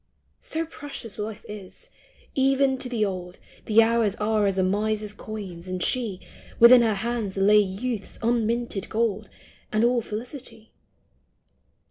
So 0.39 0.65
precious 0.65 1.19
life 1.19 1.45
is! 1.47 1.91
Even 2.33 2.79
to 2.79 2.89
the 2.89 3.05
old. 3.05 3.37
The 3.65 3.83
hours 3.83 4.15
are 4.15 4.47
as 4.47 4.57
a 4.57 4.63
miser's 4.63 5.13
coins, 5.13 5.67
and 5.67 5.83
she— 5.83 6.19
Within 6.59 6.81
her 6.81 6.95
hands 6.95 7.37
lay 7.37 7.59
youth's 7.59 8.17
unlimited 8.23 8.89
gold 8.89 9.29
And 9.71 9.83
all 9.83 10.01
felicity. 10.01 10.71